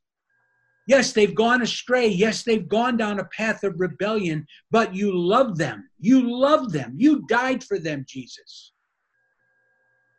[0.89, 2.07] Yes, they've gone astray.
[2.07, 5.87] Yes, they've gone down a path of rebellion, but you love them.
[5.99, 6.95] You love them.
[6.97, 8.71] You died for them, Jesus.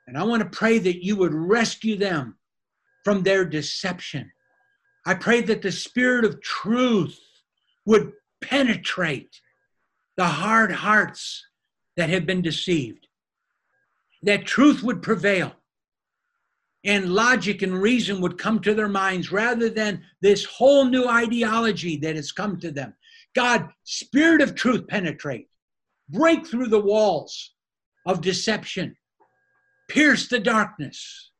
[0.06, 2.38] And I want to pray that you would rescue them
[3.04, 4.30] from their deception.
[5.04, 7.18] I pray that the spirit of truth
[7.84, 9.40] would penetrate
[10.16, 11.44] the hard hearts
[11.96, 13.08] that have been deceived,
[14.22, 15.52] that truth would prevail
[16.84, 21.96] and logic and reason would come to their minds rather than this whole new ideology
[21.98, 22.94] that has come to them.
[23.34, 25.48] God, spirit of truth penetrate,
[26.08, 27.52] break through the walls
[28.06, 28.96] of deception,
[29.88, 31.30] pierce the darkness,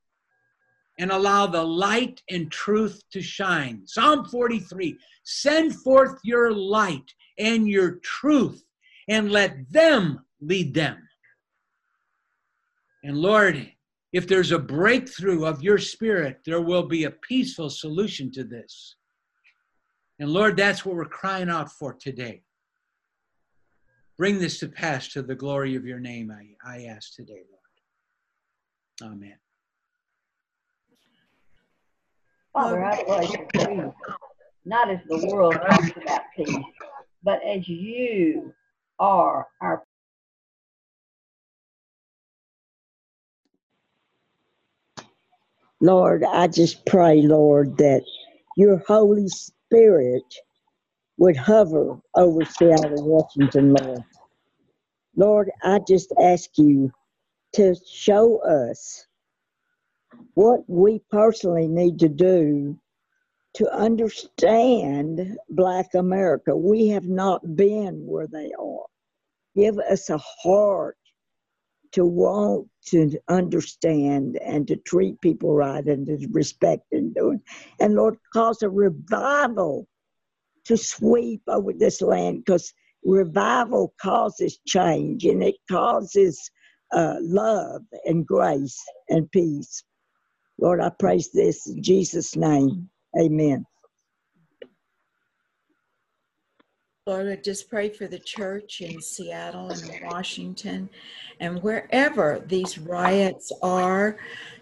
[0.98, 3.82] and allow the light and truth to shine.
[3.86, 8.62] Psalm 43 send forth your light and your truth,
[9.08, 10.98] and let them lead them.
[13.02, 13.72] And Lord,
[14.12, 18.96] if there's a breakthrough of your spirit, there will be a peaceful solution to this.
[20.18, 22.42] And Lord, that's what we're crying out for today.
[24.18, 27.42] Bring this to pass to the glory of your name, I, I ask today,
[29.00, 29.12] Lord.
[29.14, 29.36] Amen.
[32.52, 33.92] Father, I pray for peace,
[34.64, 36.54] not as the world talks about peace,
[37.22, 38.52] but as you
[38.98, 39.84] are our
[45.80, 48.04] Lord, I just pray, Lord, that
[48.56, 50.24] your Holy Spirit
[51.18, 54.04] would hover over Seattle, Washington, Lord.
[55.16, 56.92] Lord, I just ask you
[57.54, 59.06] to show us
[60.34, 62.78] what we personally need to do
[63.54, 66.56] to understand Black America.
[66.56, 68.86] We have not been where they are.
[69.56, 70.98] Give us a heart
[71.92, 77.40] to want to understand and to treat people right and to respect and do it.
[77.80, 79.86] And Lord, cause a revival
[80.66, 82.72] to sweep over this land because
[83.04, 86.50] revival causes change and it causes
[86.92, 89.82] uh, love and grace and peace.
[90.60, 92.90] Lord, I praise this in Jesus' name.
[93.18, 93.64] Amen.
[97.06, 100.90] Lord, I just pray for the church in Seattle and Washington
[101.40, 104.18] and wherever these riots are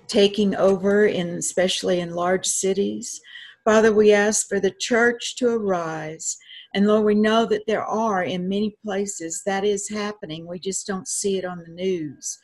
[0.07, 3.20] taking over, in, especially in large cities.
[3.64, 6.36] Father, we ask for the church to arise.
[6.74, 10.47] And Lord, we know that there are in many places that is happening.
[10.47, 12.39] We just don't see it on the news.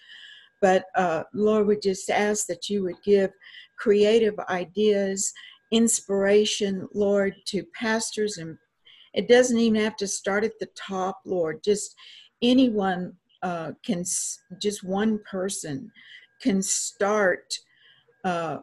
[0.61, 3.31] But uh, Lord, we just ask that you would give
[3.79, 5.33] creative ideas,
[5.71, 8.59] inspiration, Lord, to pastors and
[9.15, 11.63] it doesn't even have to start at the top, Lord.
[11.65, 11.95] Just
[12.43, 14.05] anyone uh, can,
[14.61, 15.91] just one person
[16.41, 17.59] can start
[18.25, 18.59] uh,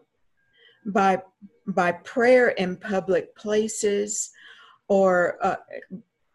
[0.85, 1.21] by
[1.67, 4.31] by prayer in public places
[4.87, 5.55] or uh,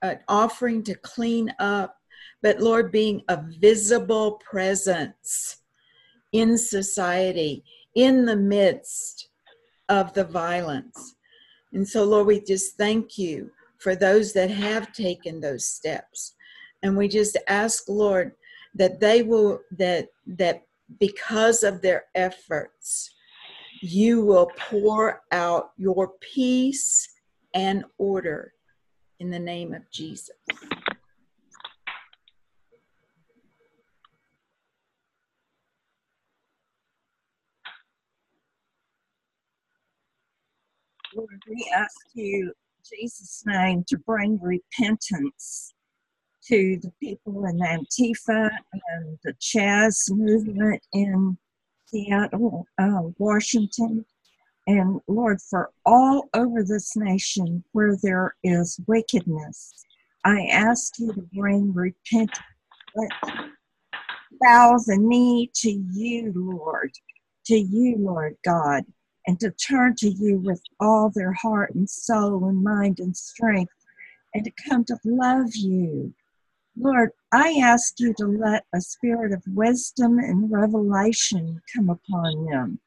[0.02, 1.96] an offering to clean up,
[2.42, 5.62] but Lord, being a visible presence
[6.32, 7.64] in society
[7.94, 9.28] in the midst
[9.88, 11.16] of the violence.
[11.72, 13.50] And so, Lord, we just thank you
[13.87, 16.34] for those that have taken those steps.
[16.82, 18.32] And we just ask, Lord,
[18.74, 20.64] that they will, that, that
[20.99, 23.14] because of their efforts,
[23.80, 27.09] you will pour out your peace
[27.55, 28.55] and order
[29.20, 30.34] in the name of Jesus.
[41.14, 42.53] Lord, we ask you
[42.93, 45.74] Jesus' name to bring repentance
[46.49, 51.37] to the people in Antifa and the Chaz movement in
[51.87, 54.05] Seattle, uh, Washington,
[54.66, 59.84] and Lord, for all over this nation where there is wickedness,
[60.24, 62.39] I ask you to bring repentance.
[62.95, 63.11] Let
[64.41, 66.93] bow the knee to you, Lord,
[67.47, 68.84] to you, Lord God
[69.27, 73.72] and to turn to you with all their heart and soul and mind and strength
[74.35, 76.14] and to come to love you.
[76.79, 82.81] Lord, I ask you to let a spirit of wisdom and revelation come upon them.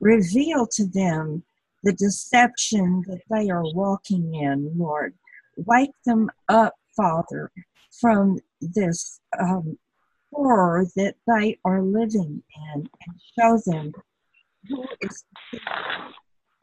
[0.00, 1.42] Reveal to them
[1.82, 5.14] the deception that they are walking in, Lord.
[5.56, 7.50] Wake them up, Father,
[8.00, 9.78] from this um,
[10.32, 12.42] horror that they are living
[12.74, 13.92] in and show them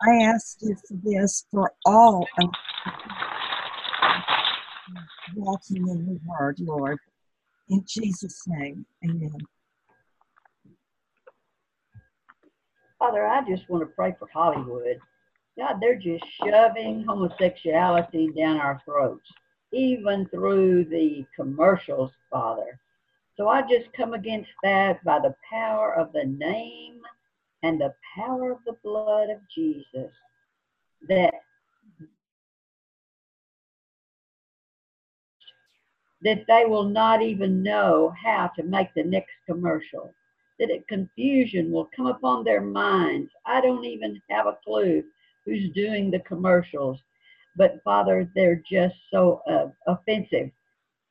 [0.01, 2.49] I ask you for this for all of
[5.35, 6.97] walking in the word, Lord.
[7.69, 9.37] In Jesus' name, amen.
[12.97, 14.99] Father, I just want to pray for Hollywood.
[15.57, 19.29] God, they're just shoving homosexuality down our throats,
[19.73, 22.79] even through the commercials, Father.
[23.35, 27.01] So I just come against that by the power of the name
[27.63, 30.11] and the power of the blood of Jesus
[31.07, 31.33] that
[36.21, 40.13] that they will not even know how to make the next commercial
[40.59, 43.31] that a confusion will come upon their minds.
[43.45, 45.01] I don't even have a clue
[45.45, 46.99] who's doing the commercials
[47.55, 50.49] but father they're just so uh, offensive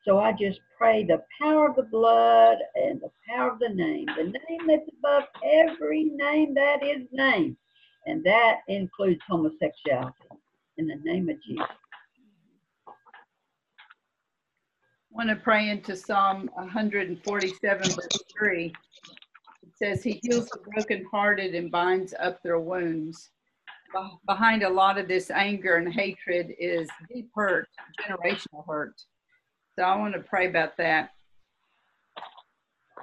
[0.05, 4.05] so I just pray the power of the blood and the power of the name,
[4.17, 7.57] the name that's above every name that is named.
[8.05, 10.13] And that includes homosexuality.
[10.77, 11.65] In the name of Jesus.
[12.87, 12.93] I
[15.11, 18.65] want to pray into Psalm 147, verse 3.
[18.67, 18.73] It
[19.75, 23.31] says, He heals the brokenhearted and binds up their wounds.
[24.25, 27.67] Behind a lot of this anger and hatred is deep hurt,
[28.07, 28.95] generational hurt.
[29.79, 31.11] So I want to pray about that.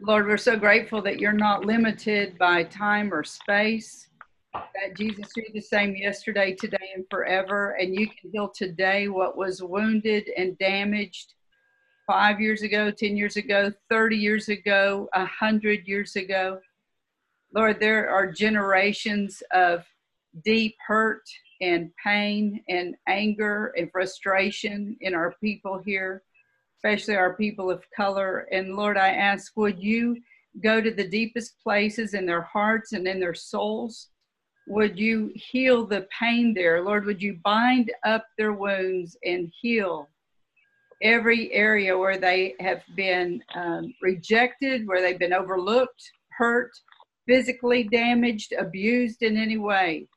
[0.03, 4.09] Lord, we're so grateful that you're not limited by time or space.
[4.53, 7.79] That Jesus, you're the same yesterday, today, and forever.
[7.81, 11.33] And you can heal today what was wounded and damaged
[12.07, 16.61] five years ago, 10 years ago, 30 years ago, 100 years ago.
[17.55, 19.83] Lord, there are generations of
[20.45, 21.23] deep hurt
[21.63, 26.23] and pain and anger and frustration in our people here
[26.77, 28.47] especially our people of color.
[28.53, 30.17] And Lord, I ask, would you
[30.63, 34.09] go to the deepest places in their hearts and in their souls
[34.67, 36.83] would you heal the pain there?
[36.83, 40.09] Lord, would you bind up their wounds and heal
[41.03, 46.03] every area where they have been um, rejected, where they've been overlooked,
[46.33, 46.73] hurt,
[47.29, 50.09] physically damaged, abused in any way?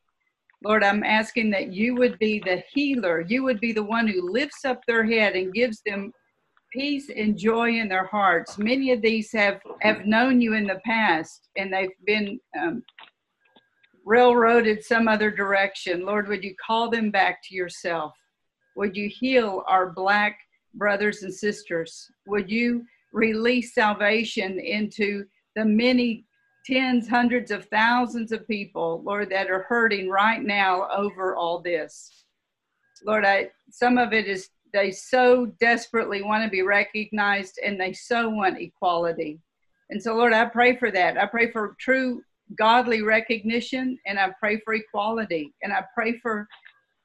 [0.63, 3.21] Lord, I'm asking that you would be the healer.
[3.21, 6.11] You would be the one who lifts up their head and gives them
[6.71, 8.57] peace and joy in their hearts.
[8.57, 12.83] Many of these have have known you in the past, and they've been um,
[14.05, 16.05] railroaded some other direction.
[16.05, 18.13] Lord, would you call them back to yourself?
[18.75, 20.37] Would you heal our black
[20.73, 22.09] brothers and sisters?
[22.27, 26.25] Would you release salvation into the many
[26.65, 32.25] tens, hundreds of thousands of people, Lord, that are hurting right now over all this?
[33.05, 37.93] Lord, I some of it is they so desperately want to be recognized and they
[37.93, 39.39] so want equality.
[39.89, 41.17] And so, Lord, I pray for that.
[41.17, 42.21] I pray for true
[42.57, 45.53] godly recognition and I pray for equality.
[45.63, 46.47] And I pray for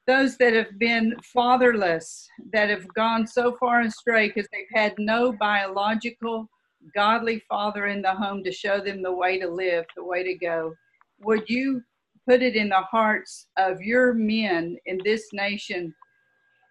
[0.07, 5.33] those that have been fatherless, that have gone so far astray because they've had no
[5.33, 6.49] biological,
[6.95, 10.35] godly father in the home to show them the way to live, the way to
[10.35, 10.75] go.
[11.21, 11.83] Would you
[12.29, 15.95] put it in the hearts of your men in this nation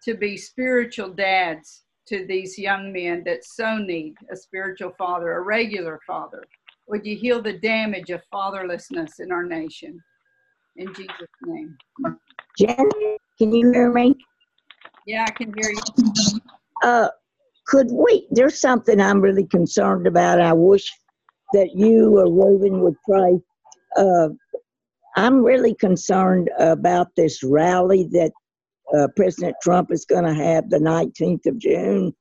[0.04, 5.40] to be spiritual dads to these young men that so need a spiritual father, a
[5.40, 6.44] regular father?
[6.88, 9.98] Would you heal the damage of fatherlessness in our nation?
[10.76, 11.76] In Jesus' name.
[12.58, 14.14] Janet, can you hear me?
[15.06, 16.40] Yeah, I can hear you.
[16.82, 17.08] Uh,
[17.66, 20.40] could we, there's something I'm really concerned about.
[20.40, 20.90] I wish
[21.54, 23.40] that you or Reuben would pray.
[23.96, 24.28] Uh,
[25.16, 28.32] I'm really concerned about this rally that
[28.96, 32.14] uh, President Trump is going to have the 19th of June.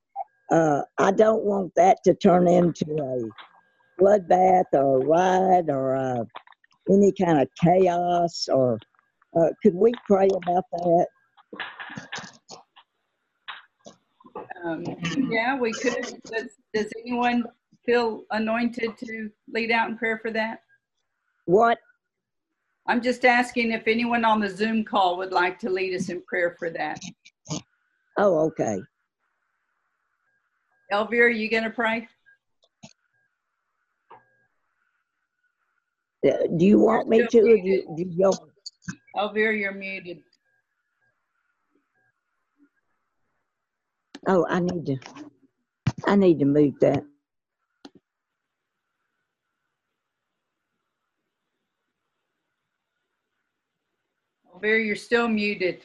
[0.51, 6.23] Uh, I don't want that to turn into a bloodbath or a riot or uh,
[6.91, 8.47] any kind of chaos.
[8.51, 8.77] Or
[9.37, 11.07] uh, could we pray about that?
[14.63, 14.83] Um,
[15.29, 16.21] yeah, we could.
[16.25, 17.43] Does, does anyone
[17.85, 20.59] feel anointed to lead out in prayer for that?
[21.45, 21.77] What?
[22.87, 26.21] I'm just asking if anyone on the Zoom call would like to lead us in
[26.23, 26.99] prayer for that.
[28.17, 28.79] Oh, okay.
[30.91, 32.07] Elvira, are you going to pray?
[36.25, 37.39] Uh, Do you want me to?
[37.39, 38.33] Or do you, do you
[39.17, 40.19] Elvira, you're muted.
[44.27, 44.97] Oh, I need to,
[46.05, 47.03] I need to move that.
[54.63, 55.81] Elvira, you're still muted.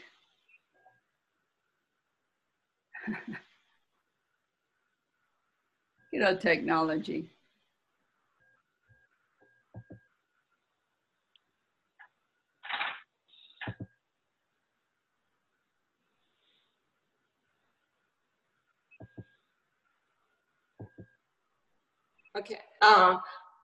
[6.13, 7.29] you know, technology.
[22.37, 22.61] Okay.
[22.81, 23.17] Uh,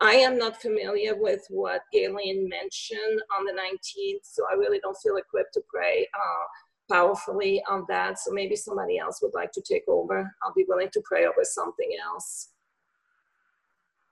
[0.05, 4.99] I am not familiar with what Galen mentioned on the 19th, so I really don't
[5.03, 8.19] feel equipped to pray uh, powerfully on that.
[8.19, 10.31] So maybe somebody else would like to take over.
[10.43, 12.51] I'll be willing to pray over something else.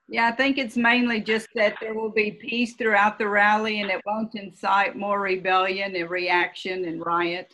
[0.09, 3.91] Yeah, I think it's mainly just that there will be peace throughout the rally and
[3.91, 7.53] it won't incite more rebellion and reaction and riot.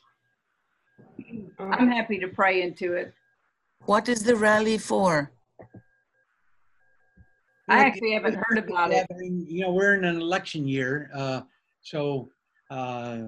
[1.59, 3.13] I'm happy to pray into it.
[3.87, 5.33] What is the rally for?
[7.69, 9.07] I actually haven't heard about it.
[9.21, 11.43] You know, we're in an election year, uh,
[11.81, 12.31] so,
[12.71, 13.19] uh,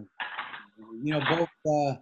[1.02, 1.20] you know,
[1.64, 1.98] both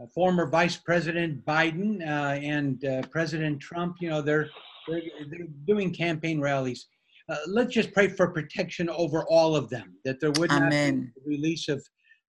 [0.00, 4.48] uh, former Vice President Biden uh, and uh, President Trump, you know, they're,
[4.88, 6.86] they're, they're doing campaign rallies.
[7.28, 10.76] Uh, Let's just pray for protection over all of them, that there would not be
[10.76, 11.12] Amen.
[11.16, 11.84] the release of,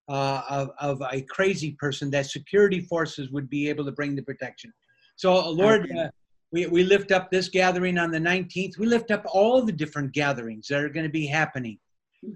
[0.09, 4.23] uh, of, of a crazy person, that security forces would be able to bring the
[4.23, 4.73] protection.
[5.15, 5.99] So, uh, Lord, Okay.
[5.99, 6.09] uh,
[6.51, 8.77] we, we lift up this gathering on the 19th.
[8.77, 11.77] We lift up all the different gatherings that are going to be happening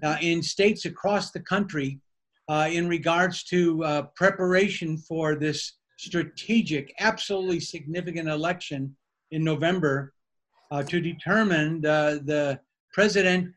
[0.02, 2.00] uh, in states across the country
[2.48, 8.94] uh, in regards to uh, preparation for this strategic, absolutely significant election
[9.30, 10.12] in November
[10.70, 12.58] uh, to determine the, the
[12.92, 13.52] president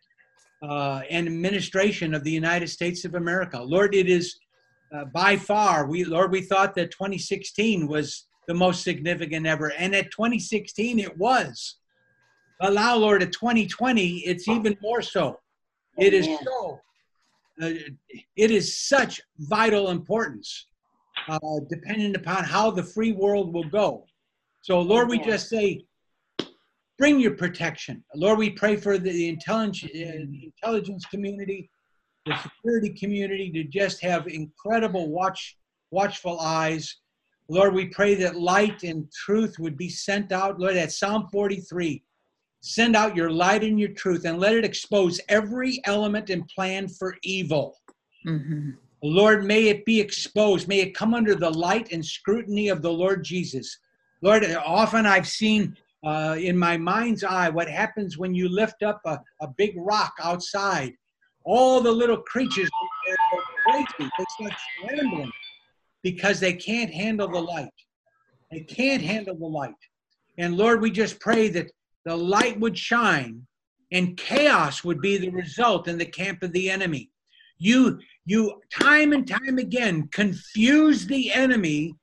[0.64, 3.62] uh, and administration of the United States of America.
[3.62, 4.38] Lord, it is
[4.93, 9.95] uh, by far, we Lord, we thought that 2016 was the most significant ever, and
[9.95, 11.77] at 2016 it was.
[12.61, 15.39] Allow, Lord, at 2020 it's even more so.
[15.97, 16.79] It is so.
[17.61, 17.69] Uh,
[18.35, 20.67] it is such vital importance,
[21.29, 21.39] uh,
[21.69, 24.05] depending upon how the free world will go.
[24.61, 25.85] So, Lord, we just say,
[26.97, 28.03] bring your protection.
[28.13, 31.69] Lord, we pray for the intelligence, uh, intelligence community.
[32.25, 35.57] the security community to just have incredible watch,
[35.91, 36.97] watchful eyes.
[37.47, 40.59] Lord, we pray that light and truth would be sent out.
[40.59, 42.03] Lord, at Psalm 43,
[42.61, 46.87] send out your light and your truth and let it expose every element and plan
[46.87, 47.77] for evil.
[48.25, 48.77] Mhm.
[49.03, 50.67] Lord, may it be exposed.
[50.67, 53.77] May it come under the light and scrutiny of the Lord Jesus.
[54.21, 59.01] Lord, often I've seen uh, in my mind's eye what happens when you lift up
[59.05, 60.93] a, a big rock outside.
[61.43, 62.69] All the little creatures
[63.05, 64.11] they're crazy.
[64.17, 65.31] They start scrambling
[66.06, 67.74] because they can't handle the light.
[68.51, 69.74] They can't handle the light.
[70.38, 71.72] And Lord, we just pray that
[72.06, 73.41] the light would shine
[73.91, 77.10] and chaos would be the result in the camp of the enemy.
[77.58, 81.95] You you time and time again confuse the enemy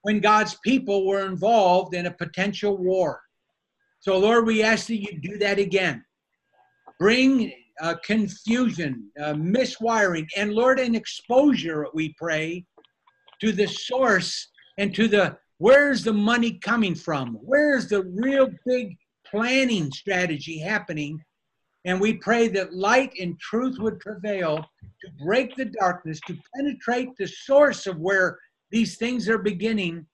[0.00, 3.20] when God's people were involved in a potential war.
[4.00, 6.02] So, Lord, we ask that you do that again.
[6.98, 12.64] Bring uh, confusion, uh, miswiring, and Lord, an exposure, we pray,
[13.42, 17.36] to the source and to the where's the money coming from?
[17.42, 21.20] Where's the real big planning strategy happening?
[21.84, 27.08] And we pray that light and truth would prevail to break the darkness, to penetrate
[27.18, 28.38] the source of where
[28.70, 30.06] these things are beginning,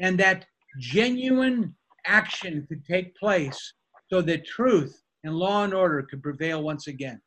[0.00, 0.46] and that
[0.80, 1.72] genuine
[2.04, 3.74] action could take place
[4.10, 7.20] so that truth and law and order could prevail once again.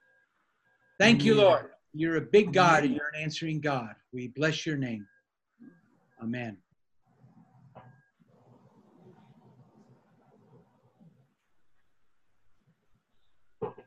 [1.00, 1.68] Thank you, Lord.
[1.94, 3.96] You're a big God and you're an answering God.
[4.12, 5.08] We bless your name.
[6.22, 6.58] Amen.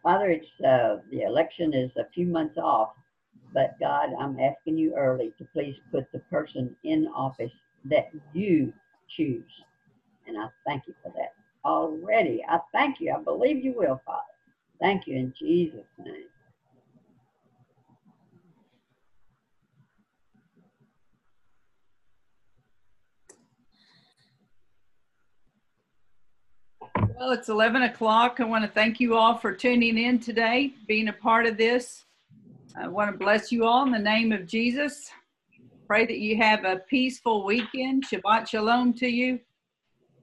[0.03, 2.91] Father, it's, uh, the election is a few months off,
[3.55, 7.53] but God, I'm asking you early to please put the person in office
[7.87, 8.73] that you
[9.17, 9.45] choose.
[10.27, 12.45] And I thank you for that already.
[12.49, 13.15] I thank you.
[13.17, 14.23] I believe you will, Father.
[14.81, 16.32] Thank you in Jesus' name.
[27.23, 28.41] Well, it's 11 o'clock.
[28.41, 32.05] I want to thank you all for tuning in today, being a part of this.
[32.77, 35.09] I want to bless you all in the name of Jesus.
[35.87, 38.05] Pray that you have a peaceful weekend.
[38.09, 39.39] Shabbat Shalom to you.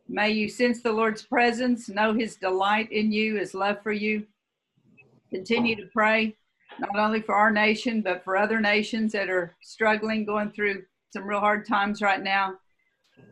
[0.10, 4.28] May you sense the Lord's presence, know his delight in you, his love for you.
[5.30, 6.36] Continue to pray,
[6.80, 10.84] not only for our nation, but for other nations that are struggling, going through
[11.14, 12.58] some real hard times right now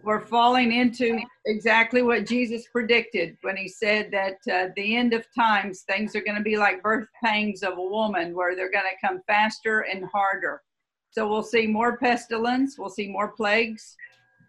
[0.03, 5.25] we're falling into exactly what Jesus predicted when he said that uh, the end of
[5.37, 8.85] times things are going to be like birth pangs of a woman where they're going
[8.85, 10.61] to come faster and harder.
[11.11, 13.97] So we'll see more pestilence, we'll see more plagues,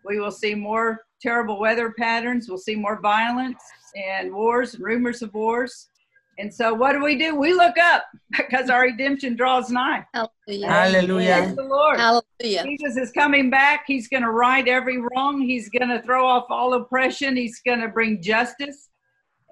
[0.04, 3.62] we will see more terrible weather patterns, we'll see more violence
[3.96, 5.87] and wars and rumors of wars.
[6.38, 7.34] And so what do we do?
[7.34, 8.04] We look up
[8.36, 10.06] because our redemption draws nigh.
[10.14, 10.66] Hallelujah.
[10.66, 11.54] Hallelujah.
[11.56, 11.98] the Lord.
[11.98, 12.64] Hallelujah.
[12.64, 13.84] Jesus is coming back.
[13.86, 15.40] He's going to right every wrong.
[15.40, 17.36] He's going to throw off all oppression.
[17.36, 18.88] He's going to bring justice.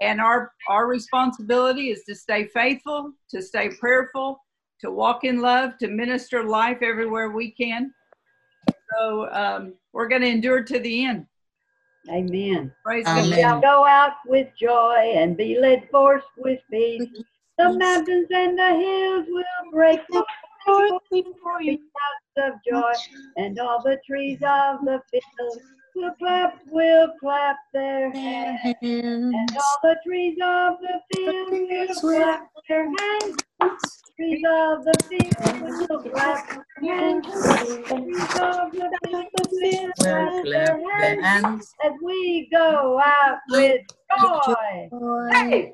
[0.00, 4.38] And our our responsibility is to stay faithful, to stay prayerful,
[4.80, 7.92] to walk in love, to minister life everywhere we can.
[8.94, 11.26] So um, we're going to endure to the end.
[12.10, 12.72] Amen.
[12.84, 13.30] Praise Amen.
[13.30, 13.36] God.
[13.36, 17.10] Shall go out with joy and be led forth with speed.
[17.58, 20.00] The mountains and the hills will break
[20.66, 22.92] forth before you shouts of joy,
[23.36, 25.60] and all the trees of the field
[25.96, 28.60] will clap, will clap their hands.
[28.82, 33.36] And all the trees of the field will clap their hands.
[34.16, 36.48] Trees of the field will clap
[36.80, 37.26] their hands.
[37.26, 41.74] Trees of the field will Well, clap clap their hands hands.
[41.84, 43.80] as we go out with
[44.18, 44.88] joy.
[45.32, 45.72] Hey!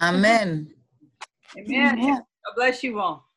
[0.00, 0.72] Amen.
[1.58, 1.98] Amen.
[2.06, 2.24] God
[2.56, 3.27] bless you all.